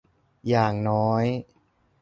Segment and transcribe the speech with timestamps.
[0.47, 1.23] อย่างน้อย